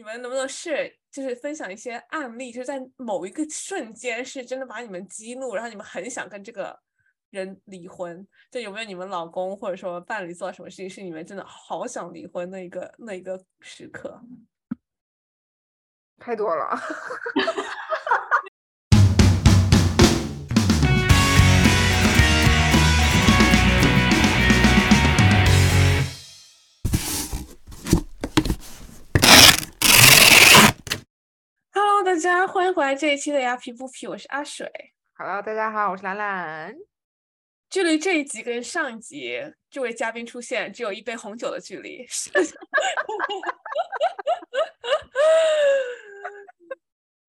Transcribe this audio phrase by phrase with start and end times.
[0.00, 6.74] 你们能不能是就是分享一些案例，就是在某一个瞬间是真的把你们激怒，然后你们很想跟这个
[7.28, 8.26] 人离婚？
[8.50, 14.18] 就有没有你们老公或者说伴侣做什么事情，是你们真的好想离婚那一个那一个时刻？
[16.16, 16.74] 太多了。
[32.02, 34.66] Hello，大家欢迎回来这一期的牙皮不皮，我是阿水。
[35.18, 36.74] Hello，大家好，我是兰兰。
[37.68, 39.38] 距离这一集跟上一集
[39.70, 42.06] 这位嘉宾出现只有一杯红酒的距离。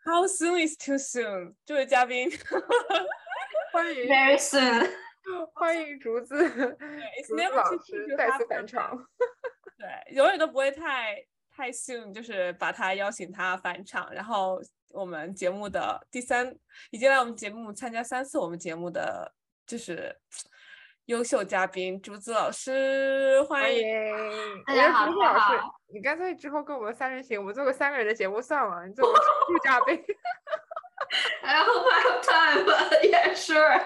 [0.05, 1.53] How soon is too soon？
[1.65, 2.29] 这位嘉宾，
[3.73, 4.89] 欢迎 Very soon，
[5.53, 9.05] 欢迎竹子，It's 竹子 never 老 too 师 soon to 再次返场。
[9.77, 11.21] 对，永远都不会太
[11.55, 14.61] 太 soon，就是把他邀请他返场，然后
[14.91, 16.55] 我们节目的第三，
[16.89, 19.31] 已经来我们节目参加三次我们节目的
[19.65, 20.15] 就是
[21.05, 23.81] 优秀嘉宾竹子老师，欢迎。
[23.83, 23.87] 欢
[24.21, 24.23] 迎，
[24.67, 25.61] 我觉得大家好竹子老师
[25.93, 30.03] 你干脆之后跟我们三人行，我们做个三个人的节目算了，你做个 常驻嘉宾。
[31.43, 32.65] I hope I have time.
[33.09, 33.81] Yeah, sure.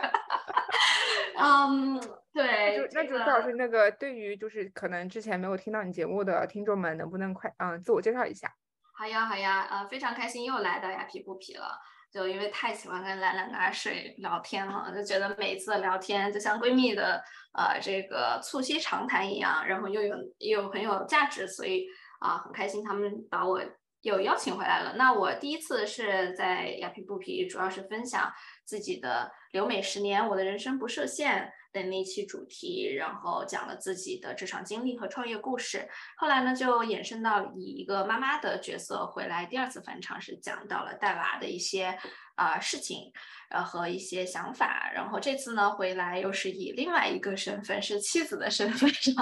[1.37, 1.99] 嗯，
[2.33, 8.53] 对就，那这竹子老师，那个对于就是可能之前没有听到你节目的听众们，能不能快嗯自我介绍一下？
[8.97, 11.77] 好呀好呀，呃，非常开心又来到雅皮不皮了。
[12.11, 21.85] 就因为太喜欢跟兰兰跟阿水聊天了，就觉得每一次的聊天就像闺蜜的呃这个促膝长谈一样，然后又有又很有价值，所以
[22.19, 23.61] 啊、很开心他们把我
[24.05, 24.93] 又邀请回来了。
[24.97, 28.31] 那我第一次是在雅皮布皮，主要是分享
[28.63, 35.89] 自己的留美十年，我的人生不设限的那期主题，然后讲了自己的职场经历和创业故事。
[36.17, 41.97] 后来呢，就衍生到以一个妈妈的角色回来，第二次返场是讲到了带娃的一些
[42.35, 43.11] 啊、事情，
[43.49, 44.91] 呃和一些想法。
[44.93, 49.15] 然后这次呢回来又是以另外一个身份，是妻子的身份上。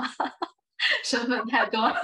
[1.04, 1.96] 身份太多了，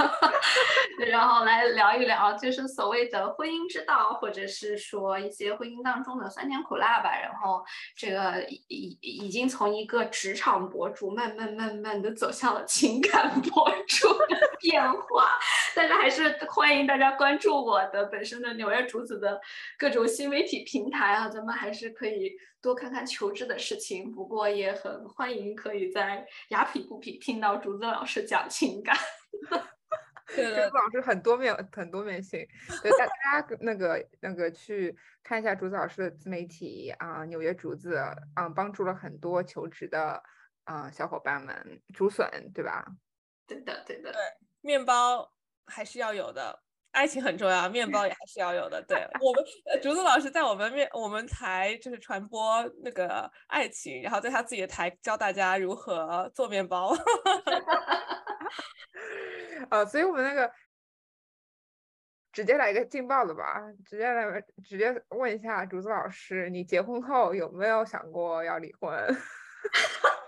[1.07, 7.09] 然后来聊一聊，就是所谓的婚姻之道，或者是说一些婚姻当中的酸甜苦辣吧。
[7.19, 7.63] 然后
[7.95, 14.07] 这个已已经从一个职场博主慢慢慢慢的走向了情感博主
[14.61, 15.37] 变化，
[15.75, 19.39] 但是还是欢迎大家关注我的本身的纽约竹子的
[19.77, 24.11] 各种新媒体平台啊，咱们还是可以多看看求职的事情。
[24.11, 28.95] 不过也很欢迎可以在雅痞不痞听到竹子老师讲情感。
[30.27, 32.47] 竹子老师很多面很多面性，
[32.83, 38.15] 对大大家 那个那个去看一下竹子老师的自媒体啊、纽约竹子啊、
[38.55, 40.21] 帮助了很多求职的
[40.65, 42.85] 啊、小伙伴们，竹笋对吧？
[43.47, 44.13] 对的，对的。
[44.61, 45.31] 面包
[45.65, 46.61] 还是要有的，
[46.91, 48.81] 爱情很重要，面包也还是要有的。
[48.87, 49.43] 对我们，
[49.81, 56.95] 竹子老师在我们面我们台就是传播那个爱情，然后在他自己的台教大家如何做面包。
[59.69, 60.51] 呃， 所以我们那个
[62.31, 68.91] 直接来一个劲爆的吧，直接来直接问一下竹子老师，你结婚后有没有想过要离婚？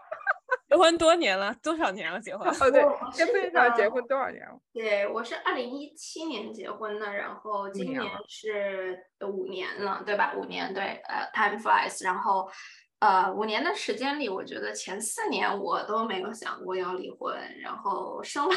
[0.71, 2.17] 结婚多年了，多少年了？
[2.21, 2.47] 结婚？
[2.61, 4.57] 哦，对我，跟是队长结婚多少年了？
[4.73, 10.33] 对，我是二零一七年结婚的，然后今年是呃五年了，对吧？
[10.37, 12.49] 五年，对，呃，time flies，然后。
[13.01, 18.55] 呃，五年的时间里，我觉得前四年我都没有想过要离婚，然后生了，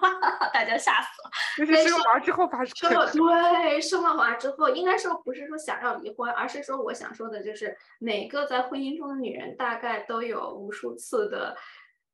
[0.50, 1.30] 大家吓死了。
[1.58, 11.54] 就是生了娃之后发生生了对，生了娃之后，应该说不是说想要离婚，而是说我想说的就是每个在婚姻中的女人，大概都有无数次的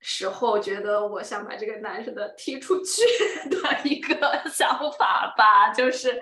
[0.00, 3.02] 时候，觉得我想把这个男生的踢出去
[3.50, 4.68] 的一个想
[4.98, 6.20] 法吧，就是，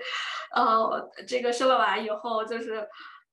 [0.53, 2.87] 呃，这个生了娃以后，就是。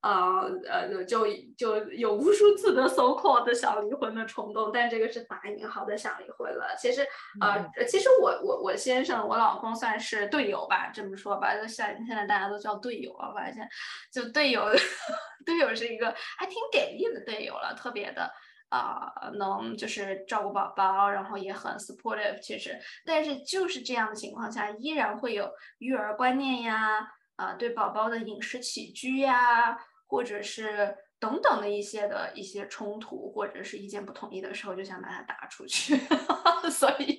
[0.05, 1.27] 呃呃，就
[1.57, 6.77] 就有无数次的 so called 的想离婚的冲动，但这个是打引号的想离婚了。
[6.79, 7.03] 其实
[7.41, 13.67] 嗯呃，其实我我我先生，我老公算是队友吧，这么说吧，就像现在大家都叫队友啊，发现
[14.13, 14.67] 就队友，
[15.47, 18.31] 队友是一个还挺给力的队友了，特别的。
[18.71, 22.77] 啊、能就是照顾宝宝，然后也很 supportive，其实，
[23.07, 25.49] 但是就是这样的情况下，依然会有
[25.79, 29.79] 育儿观念呀，啊、对宝宝的饮食起居呀，
[30.15, 35.97] 或者是等等的一些的一些冲突，或者是意见不统一的时候，就想把它打出去。
[36.71, 37.19] 所以，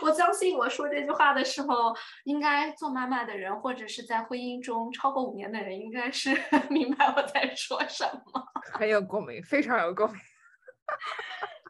[0.00, 1.94] 我相信我说这句话的时候，
[2.24, 6.30] 应该做妈妈的人，或者是在婚姻中超过五年的人，应该是
[6.70, 8.42] 明白我在说什么。
[8.72, 10.18] 很有共鸣，非常有共鸣。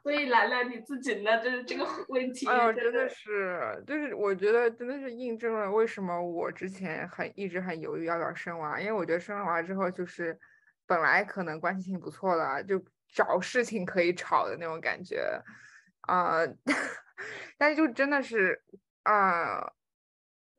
[0.03, 10.39] 所以兰兰你自己呢，就是这个问题，哎呦，真的是，就是我觉得真的是印证了为什么我之前很一直很犹豫要不要生娃，因为我觉得生了娃之后就是
[10.91, 15.41] 本来可能关系挺不错的，就找事情可以吵的那种感觉，
[16.01, 16.41] 啊，
[17.57, 18.61] 但是就真的是
[19.05, 19.73] 啊。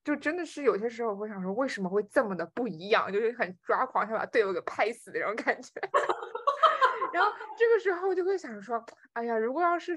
[0.03, 3.11] 就真的是有些时候会想说，为什么会这么的不一样？
[3.13, 5.69] 就是很抓狂，想把队友给拍死的那种感觉。
[7.13, 8.83] 然后这个时候就会想说，
[9.13, 9.95] 哎呀，如果要是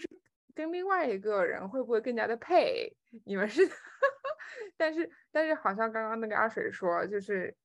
[0.55, 2.95] 跟另外一个人，会不会更加的配？
[3.25, 3.63] 你们是？
[4.77, 7.57] 但是但是好像刚刚那个阿水说，就是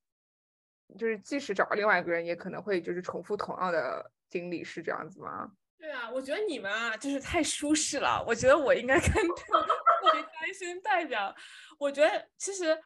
[0.98, 5.50] 就是即使找另外一个人，也可能会就是重复同样的经历，是这样子吗？
[5.78, 8.22] 对啊，我觉得你们啊，就是太舒适了。
[8.26, 9.10] 我觉得我应该跟
[9.48, 11.34] 作为单身代表。
[11.78, 12.78] 我觉得其实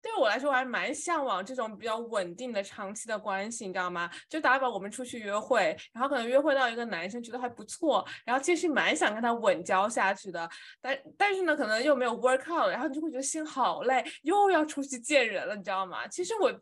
[0.00, 4.08] 对我来说，我还蛮向往这种比较稳定的长期的关系，你知道吗？
[4.28, 10.48] 就打比方，我们出去约会，然后可能约会到一个男生觉得还不错，然后其实蛮想跟他稳交下去的，
[10.80, 16.06] 但但是呢，可能又没有 work out，然后你就会觉得心好累，又要出去见人了，你知道吗？
[16.06, 16.52] 其实我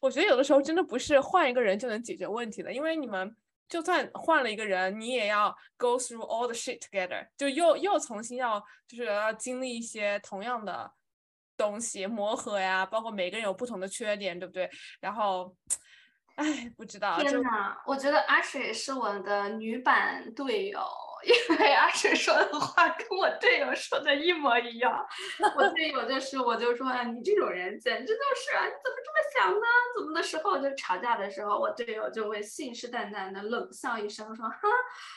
[0.00, 3.34] 我觉得有的时候真的不是换一个人就能解决问题的，因为你们
[3.68, 10.92] 就算换了一个人，你也要 go through all the shit together，就又又重新要就是要经历一些同样的。
[11.60, 14.70] 东西磨合呀，包括每个人有不同的缺点，对不对？
[14.98, 15.54] 然后，
[16.36, 17.20] 哎，不知道。
[17.20, 20.80] 天哪，我觉得阿水是我的女版队友。
[21.22, 25.06] 因为阿水说的话跟我队友说的一模一样，
[25.56, 29.66] 我队友就是我就说啊，你这种人简直就是啊，你怎么这么想呢？
[29.96, 34.58] 怎么的时候就吵架的时候，我队友就会信誓旦旦的冷笑一声说，哈，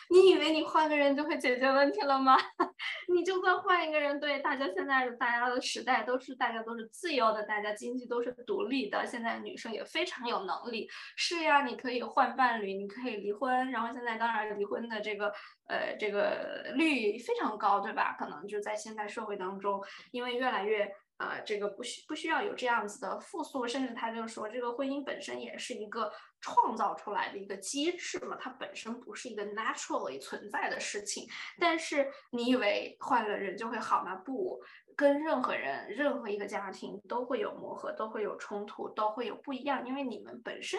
[0.09, 2.37] 你以为你换个人就会解决问题了吗？
[3.13, 15.33] 你就算换一个人，对大家现在大家的时代都是大家都是自由的，大家经济都是独立的，现在女生也非常有能力，是呀，你可以换伴侣，你可以离婚，然后现在当然离婚的这个。
[15.67, 18.15] 呃，这个率非常高，对吧？
[18.19, 19.81] 可能就在现代社会当中，
[20.11, 26.11] 因为越来越呃，这个不需不需要有这样子的复苏，甚至他就说，这个婚姻本身也是一个
[26.41, 31.25] 创造出来的一个机制嘛，它本身不是一个 naturally 存在的事情。
[31.57, 34.15] 但是你以为换了人就会好吗？
[34.15, 34.59] 不，
[34.97, 40.77] 跟任何人、任何一个家庭都会有磨合，都会有冲突，都会有不一样，因为你们本身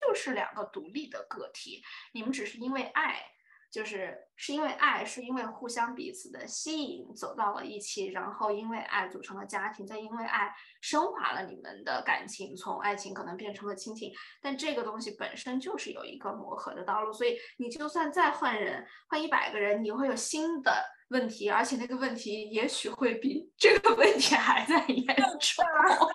[0.00, 1.82] 就是两个独立的个体，
[2.12, 3.31] 你们只是因为爱。
[3.72, 14.12] 就是是因为爱，是因为互相彼此的吸引走到了一起，然后因为爱组成了家庭，再因为爱升华了你们的感情，从爱情可能变成了亲情。
[14.42, 25.64] 但这个东西本身就是有一个磨合的道路，所以你就算再换人，换一百个人，你会有新的问题，而且那个问题也许会比这个问题还在 严重。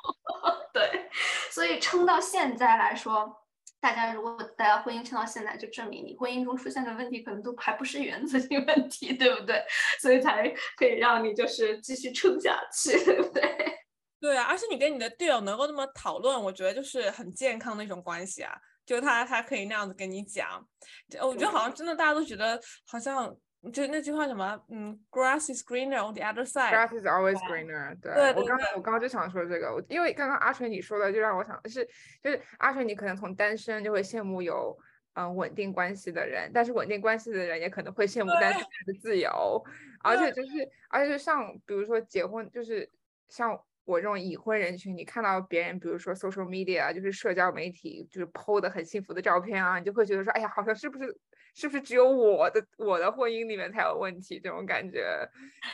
[0.72, 1.10] 对，
[1.50, 3.47] 所以撑到现在来说。
[3.80, 9.64] 大家如果大家婚姻撑到现在，就证明你婚姻中出现的问题可能都还不是原则性问题，对不对？
[10.00, 13.56] 所以才可以让你就是继续撑下去，对不对？
[14.20, 18.54] 对啊，而且你跟你的队友能够那么讨论，我觉得就是很健康的一种关系啊。
[18.86, 20.66] 就他他可以那样子跟你讲，
[21.22, 23.36] 我觉得好像真的大家都觉得好像。
[23.70, 26.72] 就那句话什么，嗯，grass is greener on the other side。
[26.72, 28.00] grass is always greener。
[28.02, 31.88] 对，我刚我刚刚就想说这个，因为刚刚阿锤你说的，就让我想是，
[32.24, 34.78] 就是阿锤你可能从单身就会羡慕有
[35.14, 39.64] 嗯稳定关系的人，但是稳定关系的人也可能会羡慕单身的自由，
[40.04, 42.90] 而且就是而且就像比如说结婚，就是
[43.30, 51.18] 像我这种已婚人群，你看到别人比如说 social media 就是社交媒体就是 PO 的很幸福的照片啊，你就会觉得说，哎呀，好像是不是？
[51.56, 54.40] 是不是只有我的我的婚姻里面才有问题？
[54.40, 55.28] 这种感觉，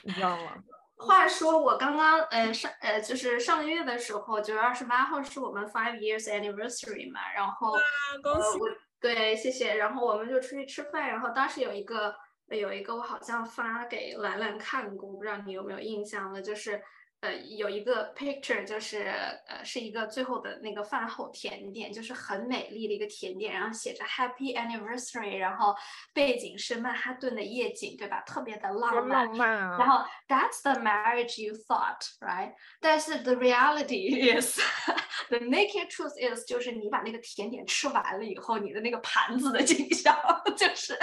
[0.04, 0.54] 你知道吗？
[0.96, 7.74] 话说我刚刚，呃，上，呃，就是上个月的时候，九月二十八号是我们 five years anniversary 嘛，然后，
[8.22, 8.60] 恭喜，
[9.02, 9.76] 对，谢谢。
[9.76, 12.16] 然后我们就出去吃饭，然后当时有一个，
[12.48, 16.82] 有一个我好像发给兰兰看过，我不知道你有没有印象了，就是。
[17.24, 19.04] 呃，有一个 picture，就是
[19.48, 25.74] 呃，是一个最后的那个饭后甜点，就是很美丽的一个甜点，然后写着 Happy Anniversary，然后
[26.14, 28.22] 背景是曼哈顿的夜景，对吧？
[28.28, 29.26] 特别的浪漫。
[29.26, 29.78] 浪漫啊。
[29.80, 32.56] 然后 That's the marriage you thought, right？
[32.82, 40.14] 但是 the reality is，the naked truth is，就是你把那个甜点吃完了以后，你的那个盘子的景象
[40.58, 41.00] 就是。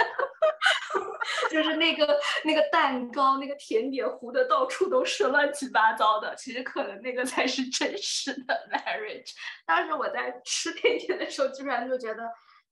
[1.49, 6.35] 就是那个那个蛋糕，那个甜点糊的到处都是，乱七八糟的。
[6.35, 9.33] 其实可能那个才是真实的 marriage。
[9.65, 12.23] 当时我在吃甜点的时候，居然就觉得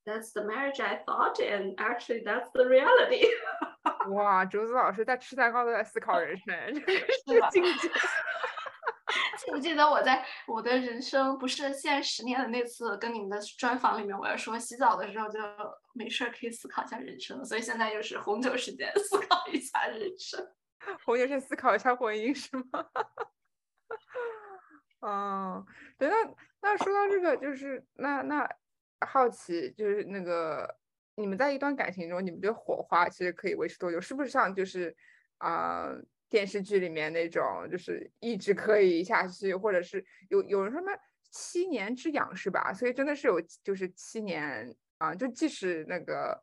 [0.05, 3.27] that's the marriage I thought, and actually that's the reality。
[4.12, 7.89] 哇，竹子老师在吃蛋糕都在思考人生，这 是境界。
[9.39, 15.39] 记不记得我在我的人生不是现十年的那次跟你们的专访里面，我要说洗澡的时候就
[15.93, 20.46] 没事儿可以思考一下人生，所以现在就是红酒时间，思考一下人生。
[21.05, 22.86] 红酒是思考一下婚姻是吗？
[25.01, 25.65] 嗯，
[25.98, 26.15] 对，那
[26.62, 28.50] 那说到这个，就是那那
[29.06, 30.77] 好奇，就是那个
[31.15, 34.00] 你们在一段感情中，你们的火花其实可以维持多久？
[34.01, 34.96] 是不是像就是
[35.38, 35.94] 啊？
[36.32, 40.91] 电视剧里面那种就是一直可以下去，或者是有有人什么
[41.32, 42.72] 七年之痒是吧？
[42.72, 46.39] 所以真的是有就是七年啊，就即使那个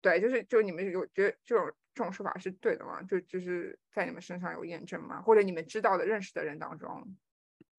[0.00, 3.00] 对，就是就你们有觉得这种这种说法是对的吗？
[3.04, 5.22] 就就是在你们身上有验证吗？
[5.22, 7.16] 或者你们知道的认识的人当中？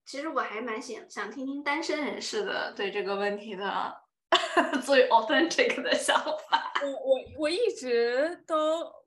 [0.04, 3.94] 其实我还蛮想想听听单身人士的对这个问题的
[4.84, 6.72] 最 authentic 的想法。
[6.82, 9.04] 我我我一直都。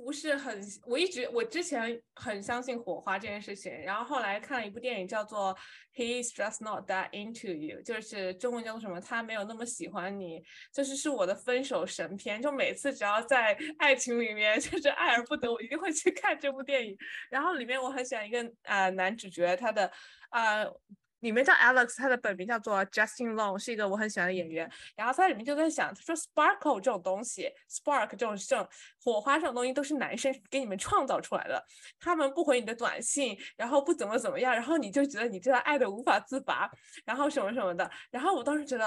[0.00, 5.52] 不是很，我一直我之前很相信火花这件事情，然后后来看了一部电影叫做
[6.00, 9.00] 《He's Just Not That Into You》，就是中文叫做什么？
[9.00, 10.40] 他没有那么喜欢你，
[10.72, 12.40] 就是是我的分手神片。
[12.40, 16.96] 就每次只要在爱情里面 就是爱而不得，我一定会去看这部电影。
[17.28, 19.90] 然后里面我很喜欢一个呃男主角，他的
[20.30, 20.72] 呃。
[21.20, 24.70] 里面叫 Alex，他的本名叫做 Justin Long，是一个我很喜欢的演员。
[24.94, 28.64] 然后他在里面就在想，他说 Sparkle 这种东西，Spark 这种这种
[29.02, 31.60] 火花这种东西都是男生给你们创造出来的。
[31.98, 36.70] 他们不回你的短信，然后不怎么怎么样，然后你就觉得你这样爱的无法自拔，
[37.04, 37.90] 然后什么什么的。
[38.12, 38.86] 然后我当时觉得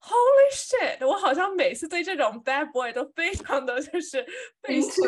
[0.00, 1.06] ，Holy shit！
[1.06, 4.26] 我好像每次对这种 bad boy 都非常的就是
[4.60, 5.04] 被羞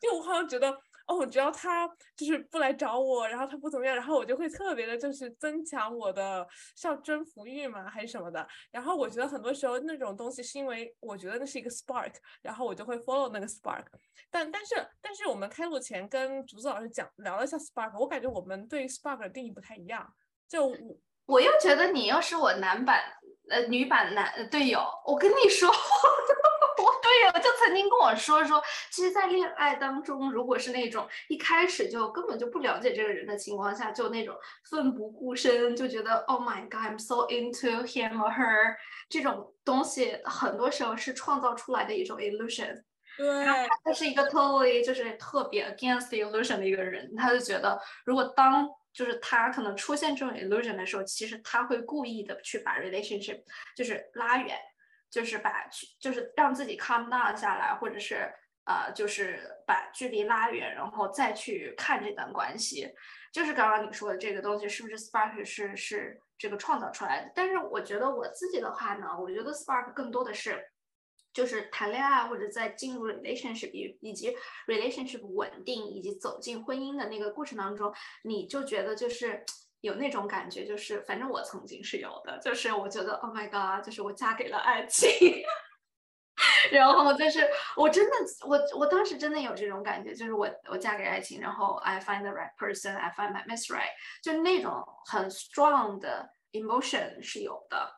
[0.00, 0.76] 就我好像觉得。
[1.06, 8.46] 哦，只要他就是不来找我，然后他不怎么样，然后我就会特别的，就是增强我的像征服欲嘛，还是什么的。
[8.70, 13.84] 然后我觉得很多时候那种东西是因为我觉得那是一个 spark，然后我就会 follow 那个 spark。
[14.30, 20.10] 但但是但是我们开录前跟竹子老师讲聊了一下 spark，我感觉我们对 spark 的定义不太一样。
[20.48, 20.76] 就我
[21.26, 23.02] 我又觉得你要是我男版
[23.50, 25.70] 呃女版男队友，我跟你说。
[27.14, 34.36] 队友就曾经跟我说说，其实，在恋爱当中，如果是那种一开始就根本就不了解这个人的情况下，就那种
[34.68, 38.74] 奋不顾身，就觉得 Oh my God，I'm so into him or her，
[39.08, 42.82] 这种东西，很多时候是创造出来的一种 illusion。
[43.16, 43.46] 对，
[43.84, 53.40] 他是一个 totally 就是特别 against illusion 的一个人，他就觉得，如果当就是他可能出现这种 illusion 的时候，其实他会故意的去把 relationship
[53.76, 54.58] 就是拉远。
[55.14, 55.64] 就是把，
[56.00, 58.28] 就是让自己 calm down 下来，或者是
[58.64, 62.92] 呃，就是把距离拉远，然后再去看这段关系。
[63.32, 67.30] 就是刚刚你说的这个东西，是不是 spark 是是这个创造出来的？
[67.32, 70.60] 但是我觉得我自己的话呢，我觉得 spark 更多的是，
[71.32, 77.94] 就是谈恋爱或者在进入 relationship 以以及 relationship 稳定以及走进婚姻的那个过程当中，
[78.24, 79.44] 你就觉得就是。
[79.84, 85.06] 有那种感觉，就是反正我曾经是有的，就是我觉得 Oh my God，就是我嫁给了爱情，
[86.72, 88.16] 然后就是我真的，
[88.48, 97.92] 我我当时真的有这种感觉，就是我我嫁给爱情，然后 I find the right person，I find my Miss Right，就那种很 strong 的 emotion 是有的。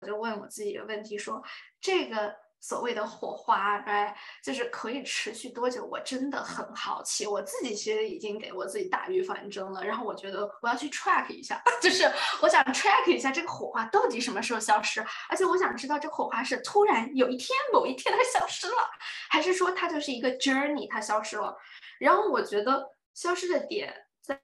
[0.00, 1.42] 我就问我自己一个问题，说
[1.80, 2.43] 这个。
[2.66, 5.84] 所谓的火花，哎，就是可以持续多久？
[5.84, 7.26] 我真的很好奇。
[7.26, 18.90] 我自己其实已经给我自己打预防针了，然后我觉得我要去 track 一下， 就是我想 track 一下这个火花到底什么时候消失，而且我想知道这火花是突然有一天某一天它消失了，
[19.28, 21.54] 还是说它就是一个 journey 它消失了？
[22.00, 24.38] 然后我觉得消失的点在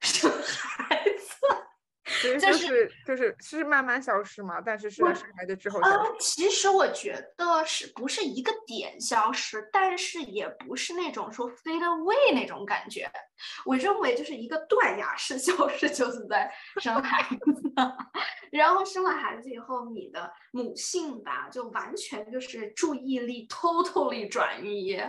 [0.00, 0.91] 生孩子。
[2.38, 6.10] 就是就是是慢慢消失嘛，但是是生孩子之后消失。
[6.20, 13.10] 其实我觉得是不是一个点消失，但是也不是那种说 fade away 那种感觉。
[13.64, 17.38] 我认为就是一个断崖式 消失，就是在生孩子。
[18.50, 25.00] 然后生了孩子以后，你的母性吧，就完全就是注意力 totally 转移，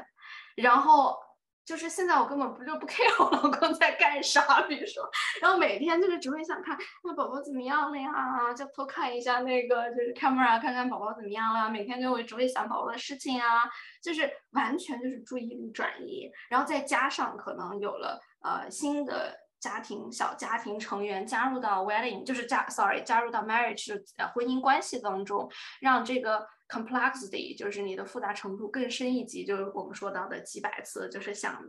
[0.56, 1.18] 然后。
[1.66, 5.10] 就是现在我根本不就不 care 我老公在干啥，比如说，
[5.42, 13.64] 然后每天就是只会想看那宝宝怎么样了呀，就偷看一下那个就是 camera 看看宝宝怎么样了，每天就会只会想宝宝的事情啊，
[14.02, 26.46] 就是完全就是注意力转移，然后再加上可能有了呃新的家庭小家庭成员加入到 wedding，就是加 sorry 加入到 marriage 呃婚姻关系当中，让这个。
[26.70, 31.62] Complexity 就是你的复杂程度更深一级，就是我们说到的几百次，就是想，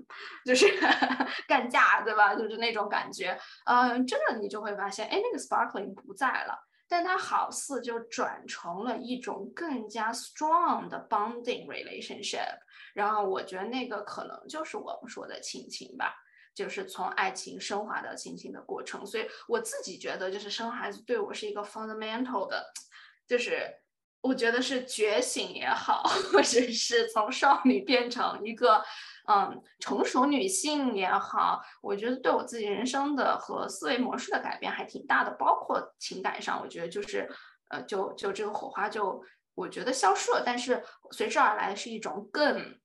[0.45, 0.67] 就是
[1.49, 2.35] 干架，对吧？
[2.35, 6.59] 就是那种感觉，嗯，真的你就会发现，哎，那个 sparkling 不在了，
[6.89, 12.59] 但它好似就转成了一种更加 strong 的 bonding relationship。
[12.95, 16.15] 然后我觉得那个可能就是我们说的亲情吧。
[16.55, 19.05] 就是从爱情升华到亲情的过程。
[19.05, 22.65] 所以我自己觉得，就是生孩子对我是一个 fundamental 的，
[23.27, 23.69] 就是
[24.25, 26.03] 我觉得是觉醒也好，
[26.33, 28.83] 或者是从少女变成一个
[29.29, 37.31] 嗯成熟女性也好，我觉得对我自己人生的和思维模式的改变还挺大的，包括情感上，我觉得就是
[37.69, 39.23] 呃就就这个火花就。
[39.57, 42.77] 我觉得消失了，但是随之而来的是一种更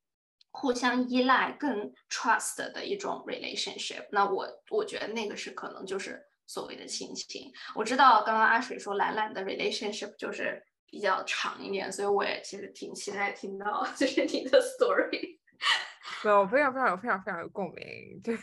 [0.51, 4.05] 互相依赖、更 trust 的一种 relationship。
[4.11, 7.51] 那我我觉得那个是可能就是所谓的亲情。
[7.73, 15.37] 我知道刚刚阿水说兰兰的 relationship 就是比较长一点，所以我也其实挺期待听到 就是你的 story。
[16.23, 18.21] 没有，非常非常有非常非常有共鸣。
[18.23, 18.33] 就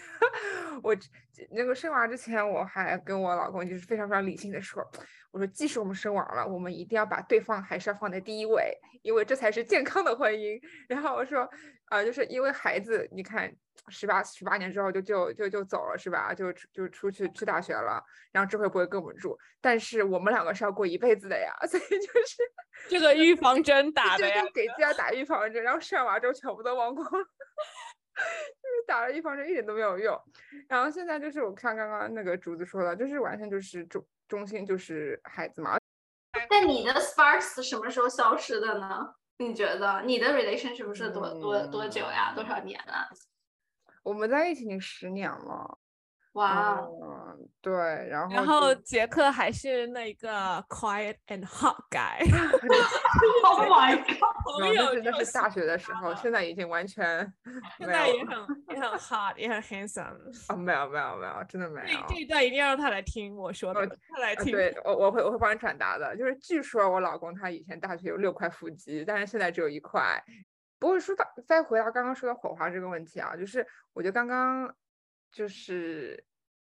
[0.82, 0.96] 我
[1.50, 4.82] 那个生娃之前，我还跟我老公就是非常非常理性的说，
[5.30, 8.72] 我说即使我们生娃了，我们一定要把对方还是要放在第一位，
[9.02, 10.60] 因为这才是健康的婚姻。
[10.88, 11.48] 然后我说，
[11.86, 13.52] 啊，就是因为孩子，你看
[13.88, 16.35] 十八十八年之后就就就就走了是吧？
[16.35, 18.02] 就就出去去大学了，
[18.33, 22.43] 然后这回不会跟我们住，但是我们两个是要过一辈子的呀，所以就是
[22.88, 27.11] 这个预防针打的呀，给自己打预防针，然后生完之后全部都忘光了。
[28.16, 30.19] 就是打了预防针一点都没有用，
[30.69, 35.76] 然后现在就是我看刚刚那个竹子说的，就是完全就是中中心就是孩子嘛。
[36.49, 39.14] 那你的 sparks 什么时候消失的呢？
[39.38, 42.33] 你觉得你的 relation 是不是多多多久呀？
[42.35, 43.07] 多少年了？
[44.06, 45.78] 我们在一起已经十年了。
[46.34, 46.86] 哇，
[47.62, 47.72] 对，
[48.08, 52.20] 然后然后杰克还是那个 quiet and hot guy。
[53.42, 54.60] Oh my god！
[54.60, 57.32] 没有，那是大学的时候，现在已经完全
[57.78, 58.36] 现在也很
[58.68, 60.14] 也很 hot，也很 handsome。
[60.46, 61.98] 啊，没有没有没有，真的没有。
[62.06, 64.52] 这一段一定要让他来听我说的，他来听。
[64.52, 66.16] 对，我我会我会帮你转达的。
[66.16, 70.22] 就是据说我老公他以前大学有六块腹肌，但是现在只有一块。
[70.78, 74.75] 不过说到再回到刚刚说的火花这个问题啊，就是我觉得刚刚。
[75.33, 76.25] 就是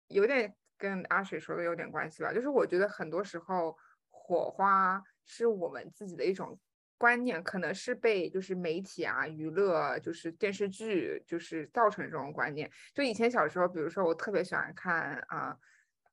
[0.10, 3.76] 有点跟阿水说的有点关系吧，就是我觉得很多时候
[4.10, 6.60] 火花是我们自己的一种
[6.96, 12.70] 观念，可能是被就是媒体啊、娱乐、就是电视剧就是造成这种观念。
[12.94, 15.58] 就以前小时候，比如说我特别喜欢看啊，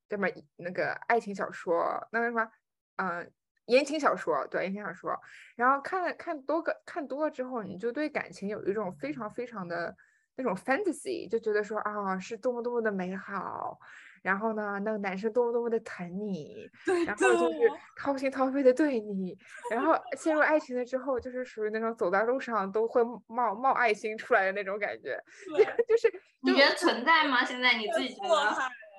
[0.09, 2.51] 这么那个爱情小说，那个什么，
[2.97, 3.31] 嗯，
[3.67, 5.19] 言情小说，对，言情小说。
[5.55, 9.95] 然后看了看多个看多了之后，你就对感情有一种非常非常的。
[10.39, 13.79] 那种 fantasy 就觉得说啊，是多么多么的美好，
[14.21, 16.71] 然后呢，那个男生多么多么的疼你，
[17.07, 17.59] 然后就是
[17.97, 19.35] 掏心掏肺的对你，
[19.71, 25.19] 然后陷入爱情了之后，就是属于那种走在路上都会冒冒爱心出来的那种感觉，
[25.89, 27.43] 就是你觉得存在吗？
[27.43, 28.55] 现在你自己觉得？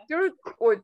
[0.10, 0.76] 就是我，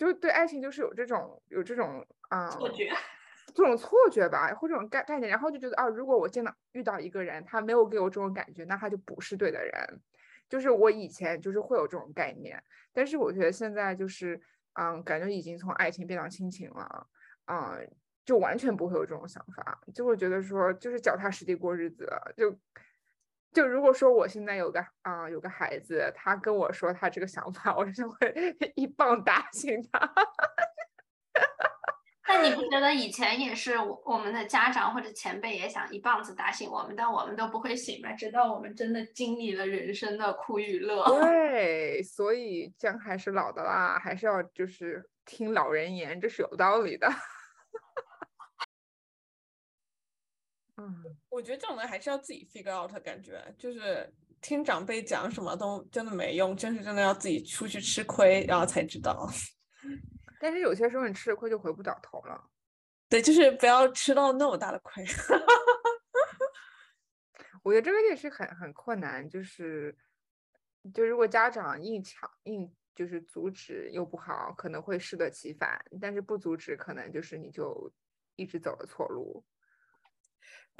[0.00, 2.90] 就是对爱情就是有这种有这种啊错觉。
[3.52, 10.00] 这种错觉吧，或这种概概念，然后就觉得啊，如果我见到遇到一个人，他没有给我这种感觉，那他就不是对的人。
[10.48, 12.62] 就是我以前就是会有这种概念，
[12.94, 14.40] 但是我觉得现在就是，
[14.80, 17.06] 嗯，感觉已经从爱情变到亲情了，
[17.46, 17.86] 嗯，
[18.24, 22.08] 就完全不会有这种想法，就会觉得说就是脚踏实地过日子。
[22.36, 22.56] 就
[23.52, 30.12] 就如果说我现在有个啊有个孩子，他跟我说他这个想法， 我就会一棒打醒他。
[32.28, 38.12] 那你不觉得以前也是我我们的家长或者前辈也想一棒子打醒我们，但我们都不会醒吗？
[38.12, 41.04] 直到我们真的经历了人生的苦与乐。
[41.20, 47.08] 对，所以姜还是老的辣，还是要就是听老人言，这是有道理的。
[50.80, 59.28] 嗯，我觉得这种人还是要自己 figure out，感觉就是听长辈讲什么都真的没用，真是真的要自己出去吃亏，然后才知道。
[60.40, 62.42] 但是有些时候你吃了亏就回不了头了，
[63.10, 65.04] 对，就是不要吃到那么大的亏。
[67.62, 69.94] 我觉得这个也是很很困难，就是
[70.94, 77.92] 就如果家长硬抢硬就是阻止又不好，可能会适得其反；但是不阻止，可能就是你就
[78.36, 79.44] 一直走了错路。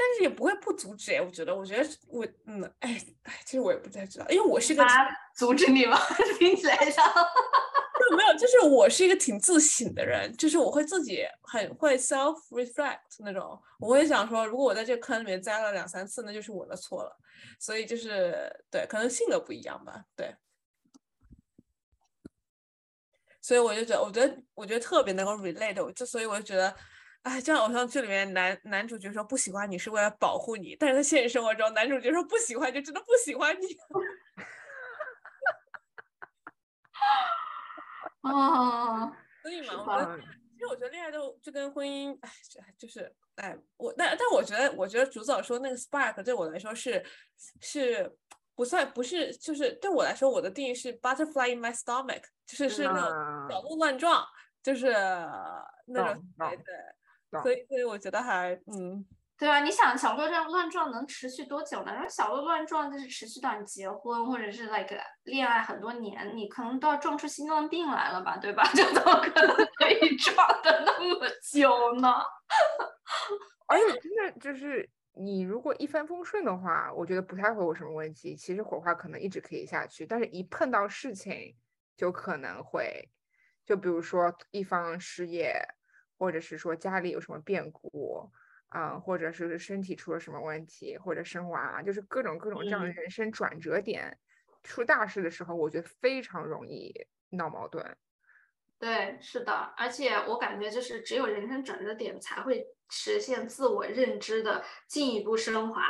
[0.01, 4.83] 但是也不会不阻止哎，我觉得，我觉得我嗯，哎哎，其实我也不太知道，因为我是个
[5.37, 5.99] 阻止你吗？
[6.39, 7.05] 听起来像。
[8.17, 17.17] 没有，就是我是一个挺自省的人，就是我会自己很会 self reflect 那种，我会想说，如果我在这个坑里面栽了两三次，那就是我的错了。
[17.59, 20.35] 所以就是对，可能性格不一样吧，对。
[23.43, 26.75] 所以我就觉得，我觉得，我觉得特别能够 relate，我就所以我就觉得，
[27.23, 33.67] 哎，就像偶像剧里面男男主角说不喜欢你是为了保护你，但是在现实生活中，男主角说不喜欢就真的不喜欢你。
[38.23, 39.07] 啊，
[39.43, 40.19] 所以嘛，我觉得？
[40.53, 42.31] 其实我觉得恋爱就就跟婚姻，哎，
[42.79, 47.03] 就是哎，我但但我觉得我觉得主早说那个 spark 对我来说是
[47.61, 48.15] 是
[48.55, 53.77] 不算不是，就是对我来说，我的定义是 butterfly in my stomach，就是是那种小鹿。
[53.77, 54.23] 乱撞，
[54.63, 54.91] 就是
[55.87, 56.65] 那种对对，
[57.43, 59.05] 所以所以我觉得还嗯。
[59.39, 61.93] 对啊，你想小鹿乱乱撞能持续多久呢？
[61.95, 68.63] 然后小鹿乱撞就是持续到你结婚或者是 like 恋爱很多年，你可能都要撞出心脏病来了吧，对吧？
[68.77, 72.13] 就怎么可能可以 撞的那么久呢？
[73.67, 78.37] 而且真的就是你如果一帆风顺的话，我觉得不太会有什么问题。
[78.37, 81.57] 其实火花可能一直可以下去，但是一碰到事情
[81.97, 83.09] 就可能会，
[83.65, 85.55] 就比如说一方失业，
[86.21, 88.31] 或者是说家里有什么变故。
[88.71, 94.17] 啊，或者是身体出了什么问题，或者生娃，就是各种各种这样的人生转折点，
[94.63, 96.95] 出大事的时候，我觉得非常容易
[97.31, 97.85] 闹矛盾。
[98.79, 105.83] 对，是的，而且我感觉就是只有人生转折点才会实现自我认知的进一步升华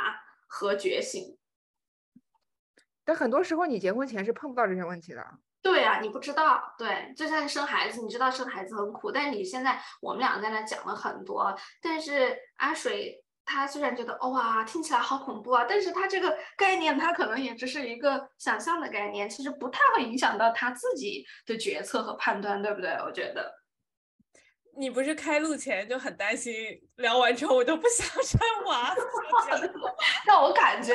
[0.47, 1.37] 和觉醒。
[3.03, 5.23] 但很多时候，你结婚前是碰不到这些问题的。
[5.61, 22.91] 对啊，你不知道，对，就像生孩子，你知道生孩子很苦，但是你现在我们俩在那讲了很多，但是阿水他虽然觉得哇听起来好恐怖啊，但是他这个概念他可能也只是一个想象的概念，其实不太会影响到他自己的决策和判断，对不对？
[23.05, 23.59] 我觉得。
[24.77, 26.53] 你不是开录前就很担心，
[26.95, 28.95] 聊完之后我都不想生娃，
[30.25, 30.93] 让我感觉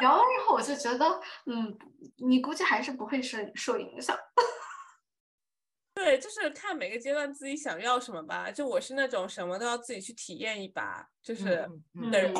[0.00, 1.76] 聊完之后我就觉得，嗯，
[2.18, 4.16] 你估计还是不会受受影响。
[5.94, 8.50] 对，就是看每个阶段自己想要什么吧。
[8.50, 11.68] 就我是那种什么都要自己去体验一把，就是
[12.12, 12.32] 的人，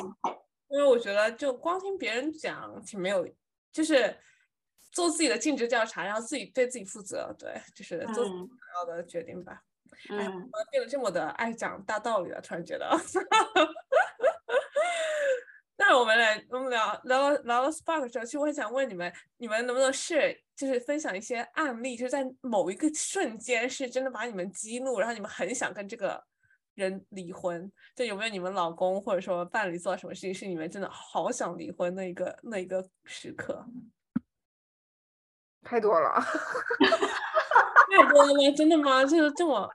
[0.69, 3.27] 因为我觉得就光听别人讲挺没有，
[3.73, 4.17] 就是
[4.93, 9.61] 做自己的尽职调查，然后自己对自己负责，对，就是做自己想要的决定吧。
[10.11, 12.41] 哎，怎么变得这么的爱讲大道理了？
[12.41, 12.88] 突然觉得，
[15.90, 26.22] 那我们来，我们聊聊到聊到 Spark 的时候，其实我很想问你们，你们能不能是就是分享一些案例，就是在某一个瞬间是真的把你们激怒，然后你们很想跟这个
[26.74, 27.72] 人离婚？
[27.96, 33.64] 就有没有你们老公或者说伴侣做什么事情，是你们真的好想离婚那一个那一个时刻？
[35.62, 36.20] 太多了，
[37.90, 38.55] 太多了吗？
[38.55, 39.07] 真的吗？
[39.07, 39.72] 就是这么。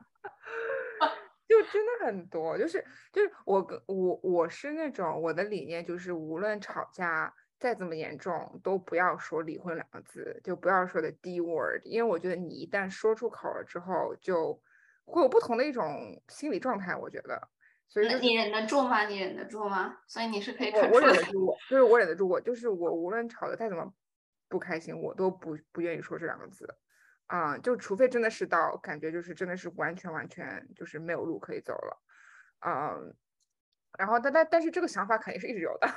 [1.48, 14.60] 就真的很多，就是就是我跟我我是那种我的理念就是无论吵架再怎么严重都不要说离婚两个字，就不要说的 D word，因为我觉得你一旦说出口了之后，就
[15.06, 16.96] 会有不同的一种心理状态。
[16.96, 17.50] 我觉得，
[17.88, 19.06] 所以你忍得住吗？
[19.06, 19.98] 你忍得住吗？
[20.08, 23.94] 所以你是可以我忍得住，就是我忍得住，我就是我无论吵得再怎么
[24.50, 26.74] 不开心，我都不不愿意说这两个字。
[27.28, 32.04] 啊，就除非真的是到感觉就是真的是完全完全就是没有路可以走了，
[32.68, 33.16] 嗯，
[33.98, 35.88] 然后但但但是这个想法肯定是一直有的，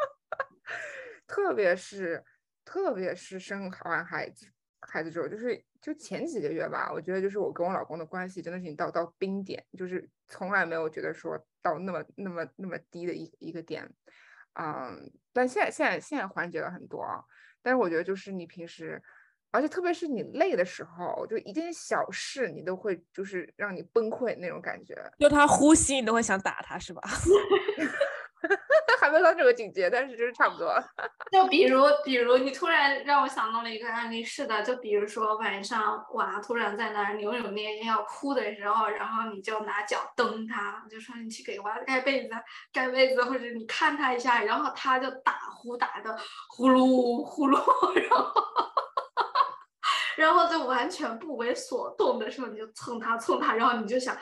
[1.26, 2.24] 特别是
[2.64, 4.46] 特别是生完孩子
[4.80, 13.84] 孩子之后，就是就前几个月吧，我觉得就是我跟我老公的关系真的是已经到到冰点，就是从来没有觉得说到那么那么那么低的一一个点，
[14.54, 17.20] 嗯，但现在现在现在缓解了很多啊，
[17.62, 19.02] 但是我觉得就是你平时。
[19.56, 24.94] 而且特别是你累的时候，就一件小事你都会就是让你崩溃那种感觉。
[25.18, 27.00] 就他呼吸，你都会想打他，是吧？
[29.00, 30.72] 还没到这个境界，但是就是差不多。
[31.30, 42.34] 就比 如，比如你突然让我想到了一个案例，是的，就比如说晚上娃突然在那儿扭扭捏捏要哭的时候，然后你就拿脚蹬他，就说你去给娃盖被子，
[42.72, 46.16] 盖被子，或者你看他一下，然后他就打呼打的
[46.48, 47.58] 呼噜呼噜，
[48.00, 48.32] 然后。
[50.16, 54.16] 然后就完全不为所动的时候，你就蹭他蹭他，然后你就想，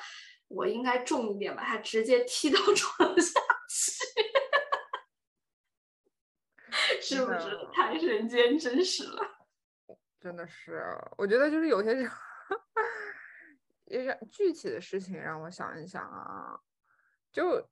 [0.49, 4.05] 我应该重一点，把他直接踢到床下去，
[7.01, 9.23] 是不是太人间真实了？
[10.21, 10.83] 真的是，
[11.17, 11.95] 我觉得就是有些
[14.33, 16.59] 具体的事情让我想一想啊，
[17.31, 17.69] 就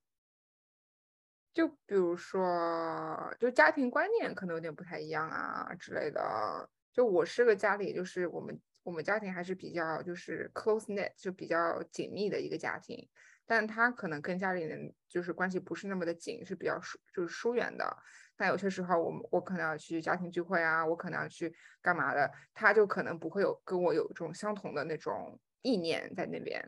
[1.55, 6.69] 就比如说，就家庭观念可能有点不太一样啊之类的。
[6.93, 13.09] 就我是个家里，就是我们我们家庭还是比较就是 close knit，就比较紧密的一个家庭，
[13.47, 17.97] 但他可能跟家里人就是关系不是那么的紧，是比较疏就是疏远的。
[18.37, 26.61] 但有些时候，我们我可能要去家庭聚会啊，我可能要去干嘛的，他就可能不会有跟我有这种相同的那种意念在那边。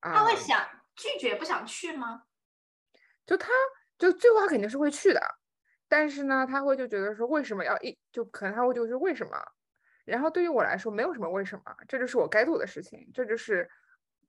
[0.00, 2.22] 啊他会想拒绝不想去吗？
[3.26, 3.48] 就他
[3.98, 5.20] 就最后他肯定是会去的，
[5.88, 9.36] 但是呢，他会就觉得说为什么要一就可能他会就是为什么？
[10.08, 13.68] 然后对于我来说，没有什么为什么，这就是我该做的事情，这就是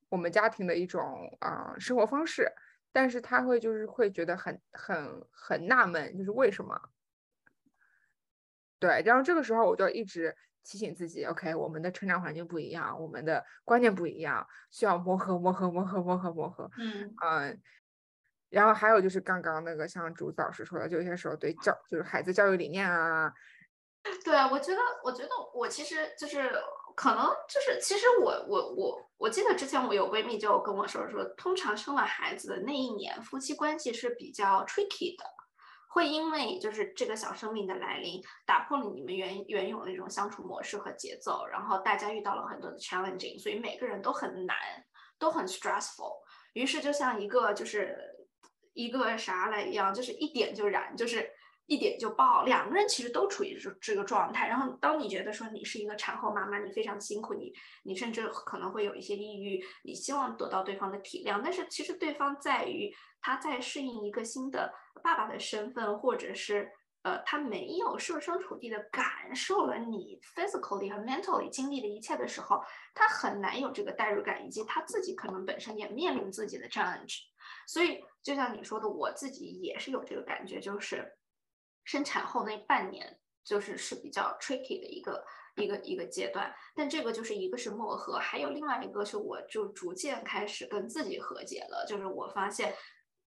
[0.10, 1.02] 我们家庭的一种
[1.40, 2.52] 啊生活方式。
[2.92, 6.76] 但是他会就是会觉得很很很纳闷，就是为什么？
[8.80, 16.72] 对，然后这个时候我就一直提醒自己，OK，我们的成长环境不一样，我们的观念不一样，需要磨合，磨合，磨合，磨合，磨合。
[16.80, 17.62] 嗯嗯，
[18.50, 23.32] 然后还有就是刚刚那个像竹子老师说的，就有些时候对教就是孩子教育理念啊，
[24.24, 26.52] 对啊，我觉得，我觉得我其实就是
[26.96, 35.26] 可能就是，其实我我我我记得之前我有闺蜜就跟我说说，通常生了孩子的那一年，夫妻关系是比较 tricky 的，
[35.90, 44.56] 会因为就是这个小生命的来临，打破了你们原原有的那种相处模式和节奏，然后大家遇到了很多的 challenging，所以每个人都很难，
[45.20, 46.16] 都很 stressful，
[46.54, 47.98] 于是就像一个就是
[48.74, 51.30] 一个啥来一样，就是一点就燃，就是。
[51.70, 54.48] 一点就爆，两个人其实都处于这这个状态。
[54.48, 57.54] 然后，当你觉得说你是一个产后妈妈，你非常辛苦，你
[57.84, 66.68] 你甚至可能会有一些抑郁，你希望得到对方的体谅，但是其实对方在于他在适应一个新的爸爸的身份，或者是
[67.04, 72.60] 呃他没有设身处地的感受了你 physically 和 mentally 经历的一切的时候，
[72.96, 77.20] 他很难有这个代入感，以及他自己可能本身也面临自己的 challenge。
[77.68, 81.08] 所以，就像你说的，我自己也是有这个感觉，就是。
[81.90, 85.26] 生产后那半年就是是比较 tricky 的一个
[85.56, 92.76] 一个一个阶段，但这个就是一个是磨合，还有另外一个是我就逐渐开始跟自己和解了，就是我发现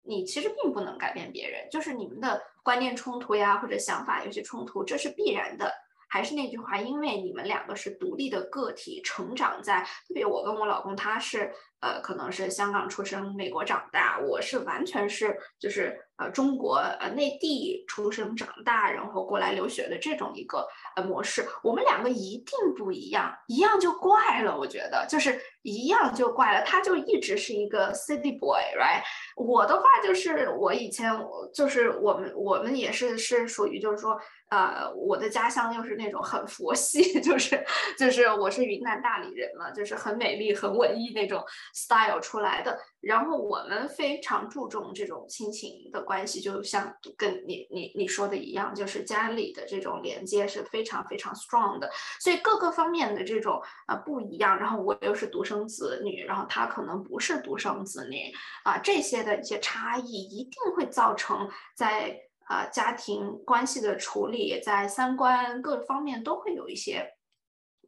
[0.03, 5.73] 你其实并不能改变别人，就是你们的观念冲突呀或者想法有些冲突，这是必然的。
[6.12, 15.99] 还是那句话，因为你们两个是独立的个体，成长在特别我跟我老公他是呃可能是香港出生，美国长大，我是完全是就是。
[16.21, 24.57] 呃，中国呃内地出生长大，然后过来留学的这种一个呃模式，我们两个一定不一样，一样就怪了。
[24.59, 29.03] 我觉得就是一样就怪了，他就一直是一个 city boy，right？
[29.35, 31.11] 我的话就是我以前
[31.55, 37.65] 就是我们我们也是是属于就是说呃我的家乡又是那种很佛系， 就是
[37.99, 42.79] 就是我是云南大理人嘛，就是很美丽很文艺那种 style 出来的。
[43.01, 54.59] 然后我们非常注重这种亲情的关系，就像跟你你你说的一样，就是家里的这种连接是非常非常 strong 的，所以各个方面的这种呃不一样。
[54.59, 67.09] 然后我又是独生子女，然后他可能不是独生子女啊，这些的一些差异一定会造成在啊家庭关系的处理，在三观各方面都会有一些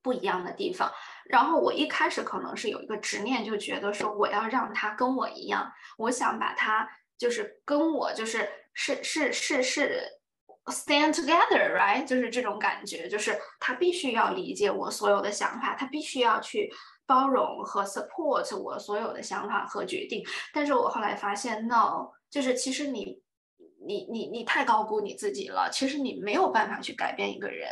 [0.00, 0.88] 不一样的地方。
[1.24, 6.88] 然后我一开始可能是有一个执念，就觉得说我要让他跟我一样，我想把他
[7.22, 10.02] 就是跟我就是是是是是
[10.66, 12.04] stand together，right？
[12.04, 16.68] 就是这种感觉，就是他必须要理解我所有的想法，他必须要去
[17.06, 20.24] 包容和 support 我所有的想法和决定。
[20.52, 23.22] 但是我后来发现，no，就是其实你。
[23.85, 27.68] 你你你太高估你自己了，其实你没有办法去改变一个人。